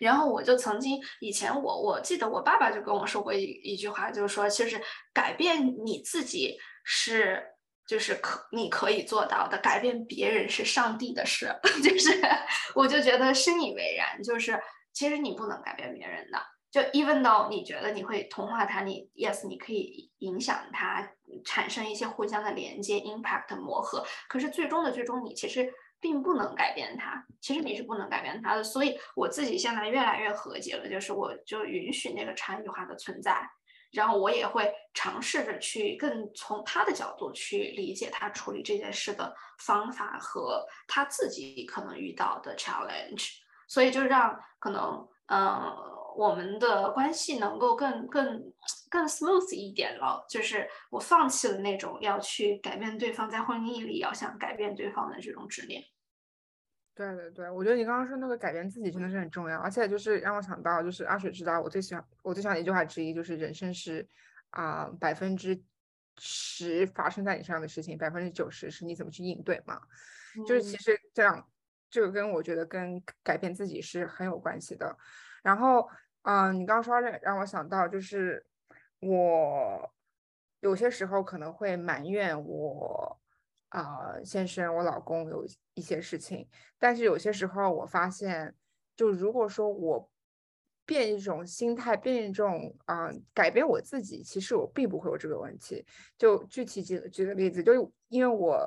[0.00, 4.82] 然后我就曾经以前我我记得我爸爸就跟我说过一一句话，就是说，其实
[5.14, 7.40] 改变你自己是
[7.86, 11.54] 就是可你可以做到的，改变别人是上帝的事。
[11.82, 12.20] 就是
[12.74, 14.58] 我就觉得深以为然，就是
[14.92, 16.38] 其实你不能改变别人的。
[16.70, 21.06] 就 even though 你觉得你会同化他，你 yes 你可以影响他，
[21.44, 24.02] 产生一些互相的连接，impact 磨合。
[24.26, 28.64] 可是最终的最终，你其实并不能改变他，其实你是不能改变他的。
[28.64, 33.46] 所以我自己现在越来越和解了，就是我就允许那个差异化的存在，
[33.92, 43.36] 然后我也会尝试着去更从他的角度去理解他处理这件事的方法和他自己可能遇到的 challenge，
[43.68, 45.90] 所以就让可能嗯。
[46.14, 48.52] 我们的关系能够更更
[48.90, 55.82] 更 smooth 一点了，就是我放弃了那种要去改变对方，在婚姻里要想改变对方的这种执念。
[56.94, 64.06] 对对对，我觉得你刚刚说那个改变自己真的是很重要，而且就是让我想到，就是阿水知道我最喜欢我最喜欢的一句话之一，就是人生是
[64.50, 65.58] 啊百分之
[66.18, 69.80] 十发生在你身上的事情，百分之九十是你怎么去应对嘛。
[70.46, 71.48] 就是其实这样，
[71.90, 74.94] 这个跟我觉得跟改变自己是很有关系的。
[75.42, 75.88] 然后，
[76.22, 78.44] 嗯，你刚刚说让让我想到，就是
[79.00, 79.90] 我
[80.60, 83.20] 有些时候可能会埋怨我
[83.72, 88.54] 啊先生、我老公有一些事情，但是有些时候我发现，
[88.96, 90.10] 就如果说我
[90.86, 95.84] 变一种心态，变一种啊改变我自己，其实我并不会有这个问题。
[96.16, 98.66] 就具体举举个例子，就因为我。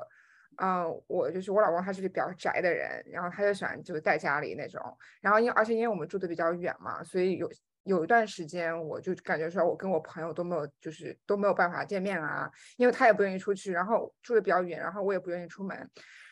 [0.58, 4.80] 嗯，我就是我老公，他是比较宅的人，然后他就喜欢就是在家里那种，
[5.20, 7.46] 然后因而且因为我们住的比较远嘛，所以有
[7.86, 15.88] 有一段时间我就感觉说，我跟我朋友都没有就是都没有办法见面啊，因为他也不愿意出去，然后住的比较远，然后我也不愿意出门，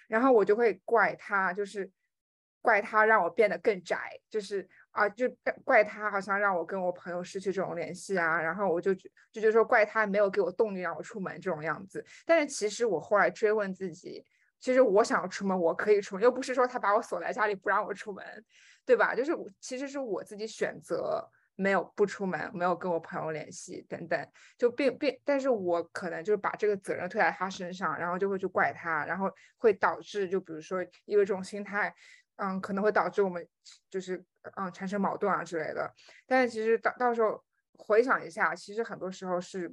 [0.08, 1.88] 然后我就会怪他，就是
[2.60, 5.32] 怪他让我变得更宅，就是啊，就
[5.64, 12.04] 怪他好像让我跟我朋友失去这种联系啊，然后我就就就说怪他没有给我动力让我出门这种样子。
[12.26, 14.24] 但是其实我后来追问自己，
[14.58, 18.24] 其实我想要出门，我可以出门，又不是说他把我锁在家里不让我出门，
[18.84, 19.14] 对吧？
[19.14, 21.30] 就是其实是我自己选择。
[21.56, 31.94] 没有不出门，没有跟我朋友联系等等，就并并，但是我可能就是把这个责任推在他身上，然后就会去怪他，然后会导致就比如说因为这种心态，
[32.36, 33.46] 嗯，可能会导致我们
[33.88, 34.24] 就是
[34.56, 35.88] 嗯产生矛盾啊之类的。
[36.26, 37.40] 但是其实到到时候
[37.78, 39.72] 回想一下，其实很多时候是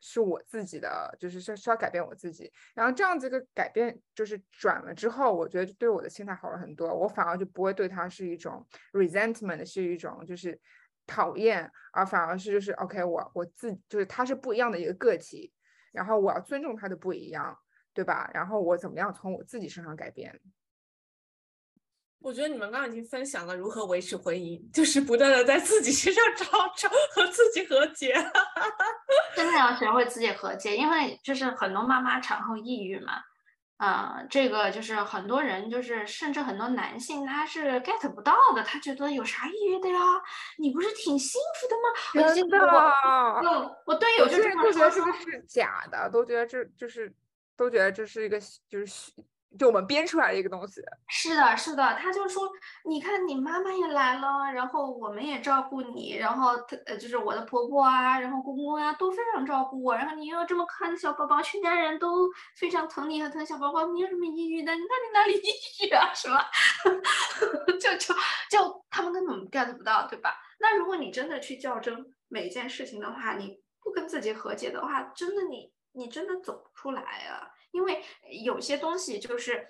[0.00, 2.52] 是我自己的，就是需需要改变我自己。
[2.74, 10.60] 然后这样子一个改变就是转了之后，我觉得对我的心态好了很多，我反而就不会对他是一种 resentment，是一种就是。
[11.06, 15.52] 讨厌，而反而是就是 OK，我我自就是他是不一样的一个个体，
[15.92, 17.56] 然后我要尊重他的不一样，
[17.92, 18.30] 对吧？
[18.32, 20.40] 然后我怎么样从我自己身上改变？
[22.20, 28.14] 我觉得你们刚刚已经分享了如何维持婚姻，就是不断的在自己身上找找和自己和解，
[29.36, 33.20] 真的要学会自己和解，因为就是很多妈妈产后抑郁嘛。
[33.76, 38.62] 啊，这个就是很多人，就是甚至很多男性，他是 get 不到的。
[38.62, 39.98] 他觉得有啥抑郁的呀？
[40.58, 41.76] 你不是挺幸福的
[42.24, 42.34] 吗？
[42.34, 42.58] 真的，
[43.42, 47.12] 我我队友就这么说，是不是假的，都觉得这就是
[47.56, 49.12] 都觉得这是一个就是。
[49.58, 52.50] 就我们编出来的一个东西，是的，是的，他就说，
[52.84, 64.72] 你看你妈妈也来了，然后我们也照顾你，然后他呃就是我的婆婆啊，然后公公啊都非常照顾我，然后你又这么可爱的小宝宝，全家人都非常疼你和疼小宝宝，你有什么抑郁的？
[64.74, 66.12] 你看你哪里抑郁啊？
[66.14, 66.38] 什么？
[67.80, 68.14] 就就
[68.50, 70.34] 就他们根本 get 不到，对吧？
[70.58, 77.50] 那如果你真的去较真每一件事情的话，你不跟自己和解的话，真的你你真的走不出来啊。
[77.74, 78.00] 因为
[78.44, 79.68] 有些东西就是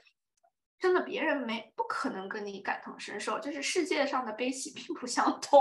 [0.79, 5.59] 真的，别人没不可能跟你感同身受，就是世界上的悲喜并不相通，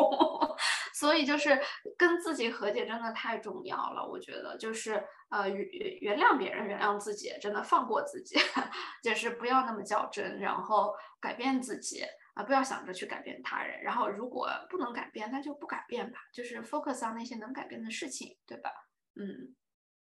[0.94, 1.58] 所以就是
[1.98, 4.06] 跟自己和解真的太重要了。
[4.06, 8.36] 我觉得就是呃原原谅别人，原谅自己，真的放过自己，
[9.02, 12.04] 就是不要那么较真，然后改变自己
[12.34, 13.82] 啊，不要想着去改变他人。
[13.82, 18.70] 然后如果不能改变，那就不改变吧，就是 focus on 那些能改变的事情，对吧？
[19.16, 19.56] 嗯。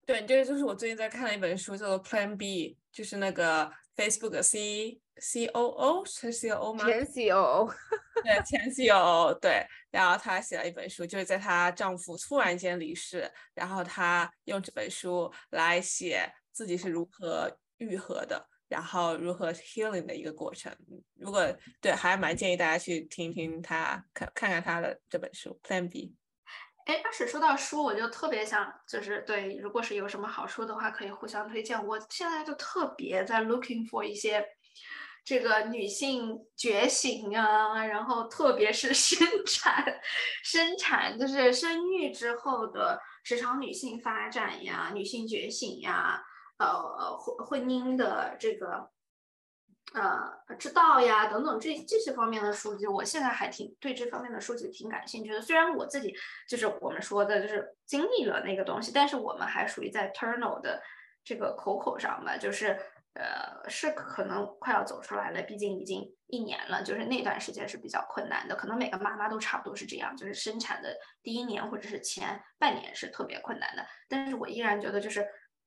[0.10, 6.84] 对，这个就是我最近在看的一本书，叫做 Plan B，就是那个 Facebook C C O O 是 C O O 吗？
[6.84, 7.74] 前 C O O，
[8.26, 9.64] 对，前 C O O，对。
[9.92, 20.76] 然后她写了一本书，就是在她丈夫突然间离世，然后她用这本书来写自己是如何愈合的，然后如何 healing 的一个过程。
[21.14, 26.16] 如果对，还蛮建议大家去听听她看看看她的这本书 Plan B。
[26.86, 31.86] 哎，阿水说到书，我就特别想，就是对，如果是有什么好书的话，可以互相推荐。
[31.86, 34.44] 我现在就特别在 looking for 一些
[35.24, 40.02] 这个女性觉醒啊，然后特别是 生产、
[40.44, 46.20] 生产就是生育之后的职场女性发展呀、女性觉醒呀，
[46.58, 48.90] 呃，婚婚姻的这个。
[49.94, 55.42] 呃，知道呀，等等这这些方面的书籍，我现在还挺对这方面的书籍挺感兴趣的。
[55.42, 56.16] 虽然我自己
[56.48, 60.80] 就是我们说的，就是经历了那个东西，但是我们还属于在 tunnel 的
[61.24, 62.80] 这个口口上吧，就是
[63.16, 65.42] 呃，是可能快要走出来了。
[65.42, 73.84] 毕竟已经一年了，就是那段时间是比较困难的，可能每个妈妈都差不多是这样，就是生产的第一年或者是前半年是特别困难的。
[74.08, 75.22] 但是我依然觉得，就是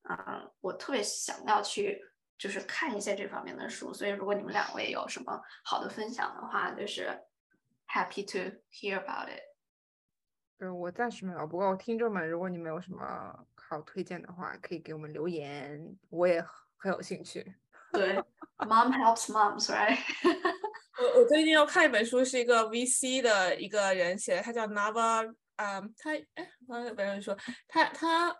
[0.08, 2.00] 嗯，我特别想要去。
[2.42, 7.08] 就是看一些这方面的书，所以如果你们两位有什么好的分享的话，就是
[7.86, 9.44] happy to hear about it。
[10.58, 16.44] 嗯，我暂时没有，不过听众们，如果你们有什么好推荐的话，可以给我们留言，我也
[16.78, 17.54] 很有兴趣。
[17.94, 18.16] 对
[18.58, 19.96] ，mom helps moms，right？
[20.98, 28.36] 我我最近要看一本书，是一个 VC 的一个人写的，他叫 Nava，嗯，他哎，刚才别人说他他。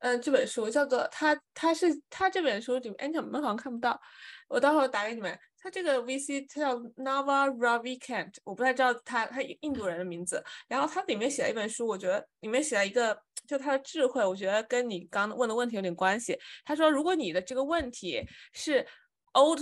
[0.00, 4.00] 嗯，这本书叫做他，他是他这本书里面，哎，你们好像看不到，
[4.48, 5.36] 我待会儿打给你们。
[5.60, 10.42] 他这个 VC 他叫 Nava Ravikant，我不太知道他他印度人的名字。
[10.68, 16.38] 然后他里面写了一本书，我觉得里面写了一个，就他的智慧，我觉得跟你刚问的问题有点关系。
[16.64, 18.86] 他说，如果你的这个问题是
[19.32, 19.60] old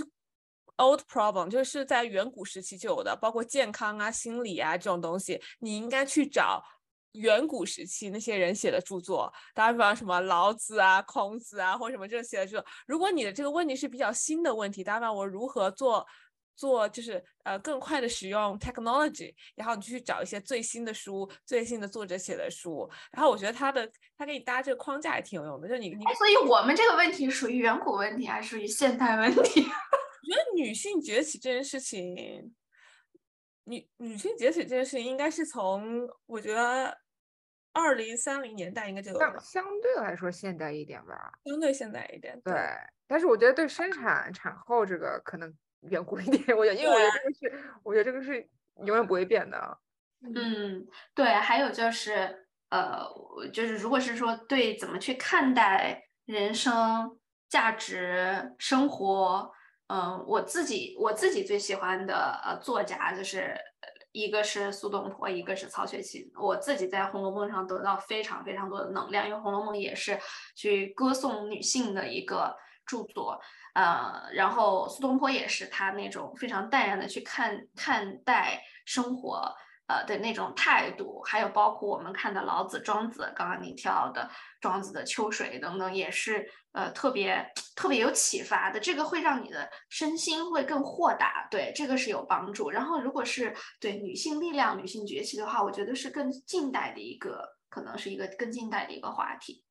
[0.77, 6.63] old problem，就是在远古时期就有的，包括健康啊、心理啊这种东西，你应该去找。
[7.17, 12.65] 远古时期那些人写的著作，打比方什么老子啊、孔子啊，或什么这些的著作。
[12.87, 16.05] 如果你的这个问题是比较新的问题，打比方我如何做
[16.55, 22.89] 做，就是呃更快的使用 technology，然后你去找一些最新的书、最新的作者写的书。
[23.11, 26.03] 然后我觉得他的他给你搭这个框架也挺有用的，就你你。
[26.15, 29.61] 所以我们这个问题属于远古问题还是属于现代问题？
[30.27, 32.53] 我觉得女性崛起这件事情。
[33.69, 36.97] 女女性崛起这件事情，应该是从我觉得
[37.73, 41.31] 二零三零年代应该就有了，相相对来说现代一点吧。
[41.45, 42.39] 相对现代一点。
[42.43, 42.53] 对，
[43.07, 48.49] 但是我觉得对生产产后这个可能远古一点，我觉得，因为我觉得这个是，我觉得这个是
[48.85, 49.77] 永远不会变的。
[50.21, 53.05] 嗯，对，还有就是，呃，
[53.53, 59.51] 就是如果是说对怎么去看待人生、价值、生活，
[59.87, 66.31] 嗯、我自己我自己最喜欢的呃作家就是呃一个是苏东坡，一个是曹雪芹。
[66.35, 70.19] 我自己在《红楼梦》上得到非常非常多的能量，因为《红楼梦》也是
[70.55, 72.55] 去歌颂女性的一个
[72.85, 73.39] 著作。
[73.73, 79.53] 呃，然后苏东坡也是他那种非常淡然的去看看待生活，
[79.87, 84.29] 呃的那种态度，还有包括我们看的老子、庄子，刚刚你提到的
[84.61, 88.79] 庄子的秋水等等，也是呃特别特别有启发的。
[88.79, 92.69] 这个会让你的身心会更豁达，对这个是有帮助。
[92.69, 99.63] 然后如果是对女性力量、女性崛起的话，我觉得是更近代的一个，可能是一个更近代的一个话题。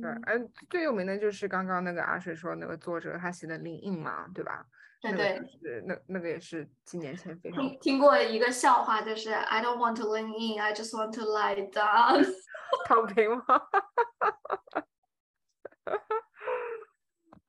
[0.00, 4.64] 对，嗯，嗯，最有名的就是刚刚那个阿水说那个作者他写的《灵印》嘛，对吧？
[5.02, 12.24] 对那个对是那那个也是几年前非常听听过一个笑话，就是 I don't want to lean in, I just want to lie down。
[12.86, 13.44] 躺平吗？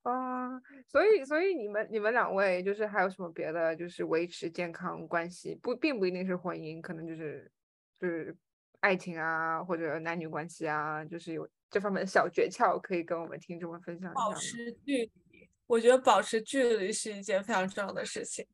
[0.01, 7.49] 啊，所以所以你们你们两位就是还有什么别的，就是维持健康关系，不并不一定是婚姻，可能就是
[7.99, 8.35] 就是
[8.81, 14.35] 爱情啊，或者男女关系啊，就是有这方面的小诀窍，可以跟我们听众们分享一下保吗？
[14.35, 15.11] 持距离，
[15.73, 18.45] 我觉得保持距离是一件非常重要的事情，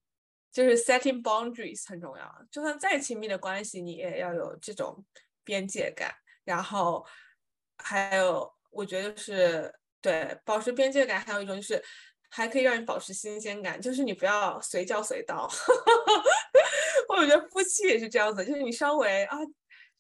[0.54, 2.46] 就是 setting boundaries 很重要。
[2.50, 5.04] 就算再亲密的关系，你也要有这种
[5.44, 6.16] 边界感。
[6.46, 7.06] 然后
[7.78, 11.84] 还有，我觉得就是对保持边界感，还有一种就是
[12.30, 15.46] 还可以让你保持新鲜感，就是你不要随叫随到。
[17.10, 19.38] 我觉得夫妻也是这样子，就是你稍微啊。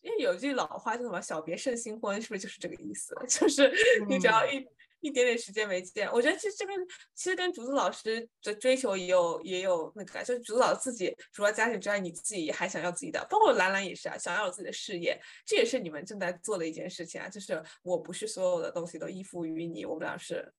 [0.02, 3.14] 因为有句老话叫什么“小别胜新婚”，是不是就是这个意思？
[3.28, 3.70] 就是
[4.08, 4.66] 你只要一、
[5.02, 6.76] 一点点时间没见，我觉得其实这跟
[7.16, 17.30] 其实跟竹子老师的追求也有也有那个，就是竹子老师自己除了家庭之外，你自己还想要自己的，包括兰兰也是啊，想要有自己的事业，这也是你们正在做的一件事情啊。
[17.30, 20.54] 就是我不是所有的东西都依附于你，我们俩是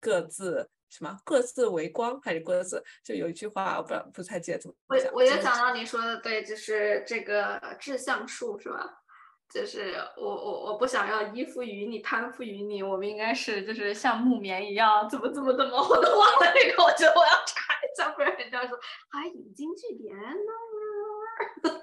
[0.00, 9.01] 各自什么各自为光，还是各自就有一句话我不不太记得怎么我我也想到你说的对，就是这个志向树是吧？
[9.52, 18.78] 就是我我我不想要依附于你，攀附于你，我们应该是就是像木棉一样，怎么怎么怎么，我都忘了那个，我觉得我要查一下，不然人家说
[19.10, 20.52] 还引经据典呢。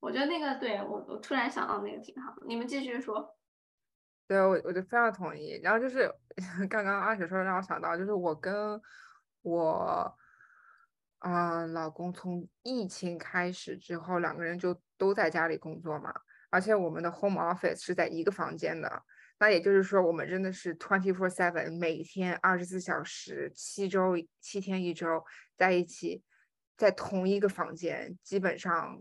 [0.00, 3.34] 我觉得那个对我我突然想到那个挺好的，你们继续说。
[4.26, 5.58] 对，我我就非常同意。
[5.62, 6.12] 然后就是
[6.68, 8.80] 刚刚阿雪说让我想到，就是我跟
[9.42, 10.14] 我
[11.20, 16.14] 啊、老公从疫情开始之后，两个人就都在家里工作嘛，
[16.50, 19.02] 而且我们的 home office 是在一个房间的。
[19.40, 25.24] 那也就是说，我们真的是 twenty four seven，每天二十四小时，七周七天一周
[25.56, 26.24] 在一起，
[26.76, 28.98] 在同一个房间，基本上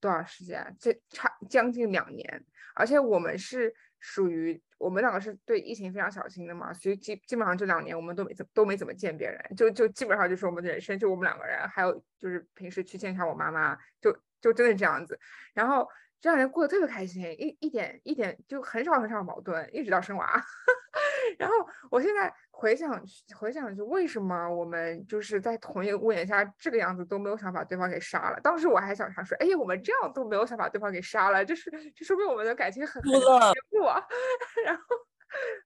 [0.00, 0.76] 多少时间？
[0.80, 2.44] 这差将近两年。
[2.74, 15.18] 而且我们是属于我们两个是对疫情非常小心的嘛，所以基基本上这两年我们都没怎都没怎么见别人，就就基本上就是我们的人生就我们两个人，还有就是平时去见一下我妈妈，就就真的这样子。
[15.54, 15.88] 然后
[16.20, 20.26] 这两年过得特别开心，一一点一点就很少很少矛盾，一直到生娃。
[21.38, 21.54] 然后
[21.90, 23.02] 我现在回想
[23.36, 28.40] 回想，就为什么我们就是在同一个屋檐下这个样子都没有想把对方给杀了？
[28.40, 34.02] 当时我还想想说，哎呀，我们这样都没有想把对方给杀了，这是这说明我们的感情很很哭了坚固啊。
[34.64, 34.82] 然后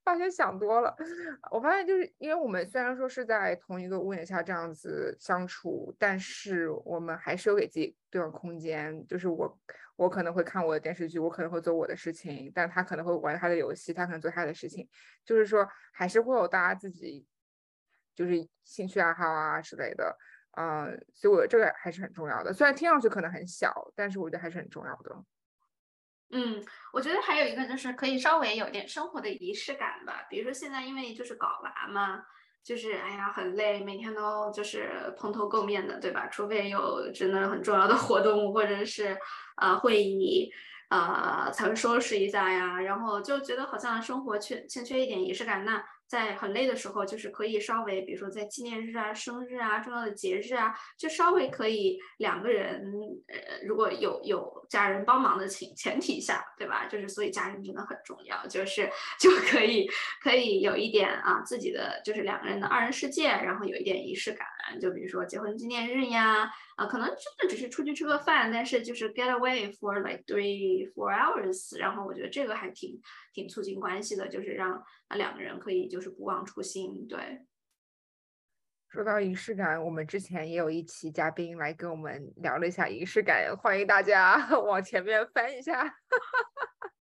[0.02, 0.94] 发现想多了，
[1.50, 9.06] 我发现就是因为我们虽然说是在同一个屋檐下这样子相处，但是我们还是有给自己对方空间。
[9.06, 9.58] 就是我
[9.96, 14.88] 我可能会看我的电视剧，我可能会做我的事情，但他可能会玩他的游戏，他可能做他的事情。
[15.24, 17.26] 就是说还是会有大家自己
[18.14, 20.16] 就是兴趣爱好啊之类的，
[20.56, 22.52] 嗯，所以我觉得这个还是很重要的。
[22.52, 25.24] 虽然听上去可能很小，但是我觉得还是很重要的。
[26.32, 26.62] 嗯，
[26.92, 32.22] 我觉得还有一个就是可以稍微有点生活的仪式感吧，比如说现在因为就是搞娃嘛，
[32.62, 36.28] 就是哎呀很累，每天都就是蓬头垢面的，对吧？
[36.28, 39.18] 除非有真的很重要的活动或者是
[39.56, 40.50] 呃会议，
[40.90, 45.64] 呃才会收拾一下呀，然后就觉得好像生活缺欠缺一点仪式感。
[45.64, 52.92] 那在很累的时候，就是可以稍微，比如说在纪念日啊、生日啊、重要的节日啊，就稍微可以两个人，
[53.66, 56.86] 如果有有家人帮忙的情前提下，对吧？
[56.86, 58.88] 就是所以家人真的很重要，就是
[59.18, 59.88] 就可以
[60.22, 64.46] 可以有一点啊自己的就是两个人的二人世界，然后有一点仪式感，
[64.80, 73.00] 就比如说结婚纪念日呀，啊，可能真的只是出去吃个饭，但是就是 get away for like three four hours，然后我觉得这个还挺
[73.32, 74.72] 挺促进关系的，就是让
[75.08, 77.18] 啊两个人可以就是不忘初心，对。
[78.90, 85.94] 说到仪式感，我们之前也有一期嘉宾来跟我们聊了一下仪式感，欢迎大家 往前面翻一下。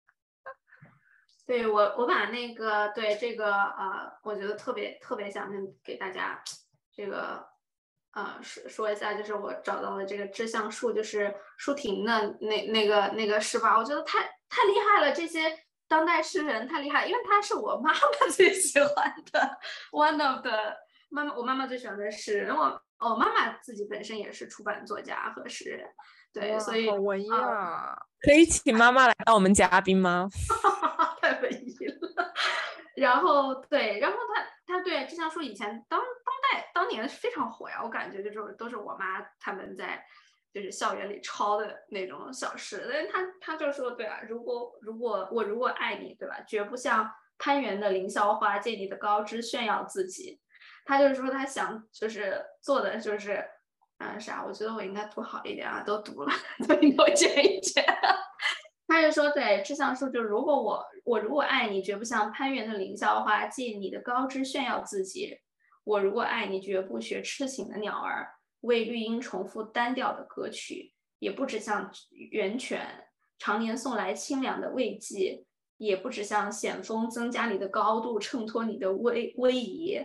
[1.48, 5.52] 对我，我把那个对这个呃，我觉得特别特别想
[5.84, 6.40] 给大家
[6.94, 7.44] 这个
[8.14, 18.00] 呃说说一下，就是我找到了这个志向树，就是舒婷的那那个那个诗吧，我觉得太太厉害了，这些当代诗人太厉害，因为他是我妈妈
[18.32, 19.58] 最喜欢的
[19.92, 20.54] one of the。
[21.10, 25.88] 妈妈，我妈妈最喜欢的是我，我妈妈自己本身也是出版作家和诗人，
[26.34, 27.98] 对，所以好文艺啊！
[28.22, 30.28] 可以请妈妈来当我们嘉宾吗？
[31.22, 32.34] 太文艺了。
[32.96, 36.08] 然后对，然后他他对就像说以前当当
[36.52, 40.04] 代当年非常火呀，我感觉就是都是我妈他们在
[40.54, 46.42] 就是校园里抄的那种小诗，但是他他就说对啊，如果如果我如果爱你，对吧？
[46.46, 50.42] 绝不像攀援的凌霄花借你的高枝炫耀自己。
[50.90, 53.46] 他就是说，他想就是做的就是，
[54.00, 54.44] 嗯，啥？
[54.44, 56.32] 我觉得我应该读好一点啊，都读了，
[56.68, 57.86] 都应该卷一卷。
[58.88, 65.38] 他就说，对，志向树就如果我我如果爱你，绝不像攀援的凌霄花借你的高枝炫耀自己；
[65.84, 68.28] 我如果爱你，绝不学痴情的鸟儿
[68.62, 71.92] 为绿荫重复单调的歌曲，也不止像
[72.32, 73.06] 源泉
[73.38, 75.46] 常年送来清凉的慰藉，
[75.78, 80.00] 也不止像险峰增加你的高度，衬托你的威威仪。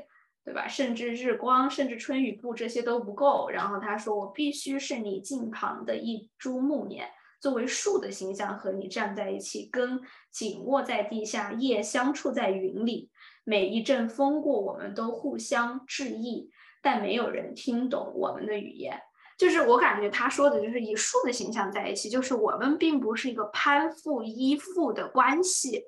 [0.45, 0.69] 对吧？
[0.69, 3.49] 甚至日光，甚至春雨布，这些都不够。
[3.49, 7.09] 然后他说：“我必须是你近旁的一株木棉，
[7.41, 9.99] 作为树的形象和你站在一起，根
[10.31, 13.11] 紧握在地下，叶相触在云里。
[13.43, 16.51] 每一阵风过，我们都互相致意，
[16.83, 19.01] 但没有人听懂我们的语言。
[19.39, 25.85] 就是我感觉他说的就是以树的形象在一起，就是我们并不是一个攀附依附的关系。”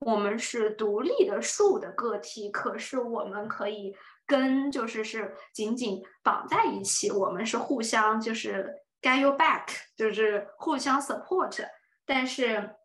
[0.00, 3.94] 我们是独立的树的个体，可是我们可以
[4.26, 7.10] 跟就是是紧紧绑在一起。
[7.10, 8.72] 我们是互相就是
[9.02, 9.64] get you back，
[9.96, 11.66] 就是互相 support。
[12.06, 12.76] 但是，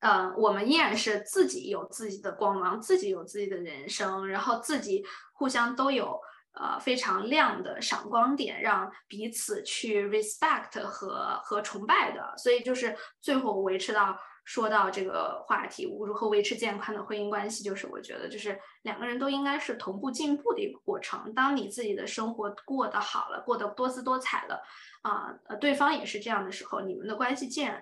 [0.00, 6.20] 呃，我们依然是自己有自己的光芒，自己有自己的人生，然后自己互相都有
[6.52, 12.32] 呃非常亮的闪光点，让彼此去 respect 和和崇拜的。
[12.38, 14.16] 所以就是最后维持到。
[14.48, 21.34] 说到这个话题，如何维持健康的婚姻关系，就是我觉得，就是两个人都应该是同步进步的一个过程。
[21.34, 24.62] 当你自己的生活过得好了，过得多姿多彩了，
[25.02, 27.74] 啊，呃，对方也是这样的时候，你们的关系自然，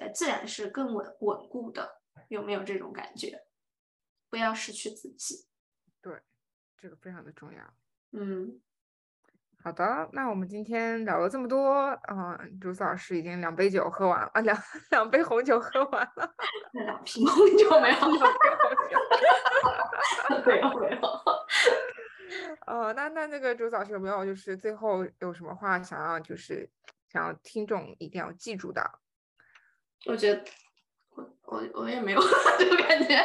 [0.00, 2.00] 呃，自然是更稳稳固的。
[2.28, 3.42] 有没有这种感觉？
[4.30, 5.48] 不要失去自己。
[6.00, 6.22] 对，
[6.78, 7.74] 这个非常的重要。
[8.12, 8.60] 嗯。
[9.64, 14.58] 好的，那我们今天聊了这么多，嗯，朱子老师已经两杯酒喝完了，啊两
[14.90, 16.34] 两杯红酒喝完了，
[16.72, 18.00] 两瓶红酒没有，
[20.44, 21.00] 没有没有。
[22.66, 26.68] 哦，那那那个朱子老师有没有就是最后有什么话想要就是
[27.08, 28.82] 想要听众一定要记住的？
[30.06, 30.42] 我觉得
[31.14, 33.16] 我我我也没有就感觉，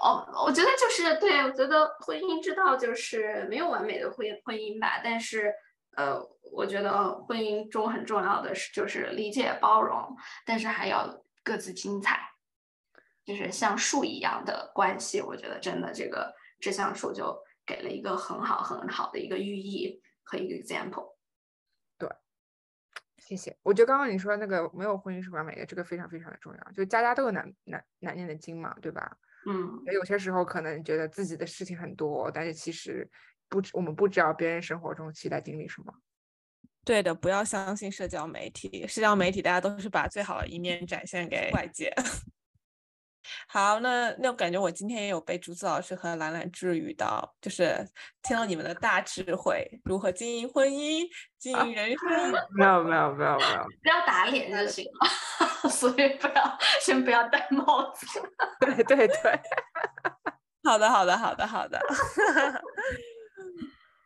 [0.00, 5.52] 哦，我觉得就是对我觉得婚姻之道就是没有完美的婚婚姻吧，但是。
[5.94, 6.18] 呃，
[6.50, 10.16] 我觉得婚姻中很重要的是就是理解包容，
[10.46, 12.18] 但是还要各自精彩，
[13.24, 15.20] 就是像树一样的关系。
[15.20, 21.16] 我觉得真的这个志向树就给了一个很好很好的一个寓意和一个 example。
[21.98, 22.08] 对，
[23.18, 23.54] 谢谢。
[23.62, 26.72] 我觉得刚刚你说那个没有婚姻是完美的，这个非常非常的重要。
[26.72, 29.14] 就家家都有难难难念的经嘛，对吧？
[29.46, 33.10] 嗯，有些时候可能觉得自己的事情很多，但是其实。
[33.52, 35.92] 不，我们不知道别人生活中期待经历什么。
[36.86, 38.86] 对的，不要相信社交媒体。
[38.88, 41.94] 社交媒体大家都是把最好的一面展现给外界。
[43.46, 47.86] 好，那那我感觉我今天也有被竹子老师和兰兰治愈到，就是
[48.22, 51.06] 听到你们的大智慧，如何经营婚姻、
[51.38, 52.32] 经营人生。
[52.56, 55.70] 没有，没有，没有，没有，不要打脸就行了。
[55.70, 58.06] 所以不要，先不要戴帽子。
[58.60, 59.40] 对对对。
[60.64, 61.78] 好的，好的，好的，好的。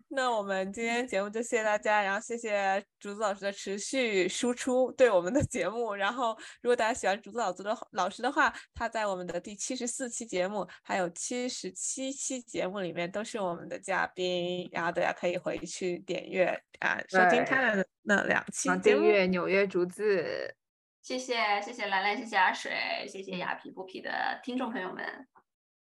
[0.08, 5.92] 那我们今天节目就谢谢大家，然后谢谢竹子老师的持续输出对我们的节目。
[5.94, 16.46] 然后，如果大家喜欢竹子老师的老师的话，他在我们的第七十四期节目还有七十七期节目里面都是我们的嘉宾，然后大家可以回去点阅
[16.78, 19.02] 啊，收听他的那两期节目。
[19.02, 20.54] 订阅纽约竹子，
[21.02, 22.72] 谢谢谢谢兰兰，谢谢阿水，
[23.08, 25.26] 谢谢雅皮不皮的听众朋友们。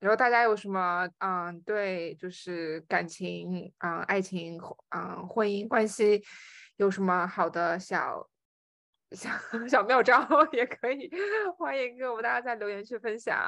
[0.03, 6.21] 然后大家有什么嗯对就是感情嗯爱情嗯婚姻关系
[6.77, 8.29] 有什么好的小
[9.13, 9.31] 小
[9.69, 11.09] 小妙招 也可以
[11.57, 13.39] 欢迎跟我们大家在留言区分享。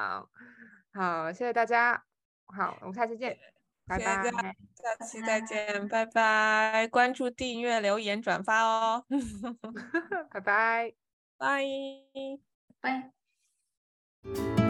[0.92, 2.04] 好，谢谢大家。
[2.56, 3.36] 好，我们下期见，
[3.88, 4.22] 拜拜。
[4.76, 6.86] 下期再见，拜拜。
[6.88, 9.04] 关注、订阅、留言、转发哦。
[10.30, 10.94] 拜拜，
[11.36, 11.64] 拜
[12.80, 14.63] 拜。